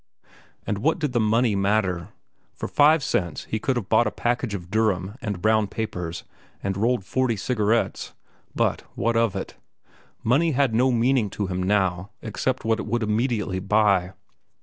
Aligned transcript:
And 0.65 0.79
what 0.79 0.97
did 0.97 1.13
the 1.13 1.19
money 1.19 1.55
matter? 1.55 2.09
For 2.55 2.67
five 2.67 3.03
cents 3.03 3.43
he 3.43 3.59
could 3.59 3.75
have 3.75 3.87
bought 3.87 4.07
a 4.07 4.11
package 4.11 4.55
of 4.55 4.71
Durham 4.71 5.13
and 5.21 5.43
brown 5.43 5.67
papers 5.67 6.23
and 6.63 6.75
rolled 6.75 7.05
forty 7.05 7.35
cigarettes—but 7.35 8.81
what 8.95 9.15
of 9.15 9.35
it? 9.35 9.57
Money 10.23 10.53
had 10.53 10.73
no 10.73 10.91
meaning 10.91 11.29
to 11.29 11.45
him 11.45 11.61
now 11.61 12.09
except 12.23 12.65
what 12.65 12.79
it 12.79 12.87
would 12.87 13.03
immediately 13.03 13.59
buy. 13.59 14.13